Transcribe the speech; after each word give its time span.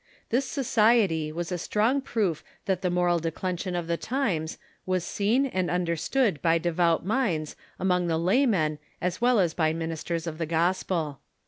This 0.29 0.45
society 0.45 1.31
Avas 1.31 1.51
a 1.51 1.59
strong 1.59 2.01
proof 2.01 2.43
that 2.65 2.81
the 2.81 2.89
moral 2.89 3.19
declension 3.19 3.75
of 3.75 3.85
the 3.85 3.97
times 3.97 4.57
was 4.83 5.03
seen 5.03 5.45
and 5.45 5.69
un 5.69 5.85
derstood 5.85 6.41
by 6.41 6.57
devout 6.57 7.05
minds 7.05 7.55
among 7.77 8.07
the 8.07 8.17
lajnnen 8.17 8.79
as 8.99 9.21
well 9.21 9.39
as 9.39 9.53
by 9.53 9.73
ministers 9.73 10.25
of 10.25 10.39
the 10.39 10.47
Gospel. 10.47 11.19